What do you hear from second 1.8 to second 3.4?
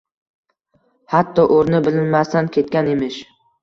bilinmasdan ketgan emish.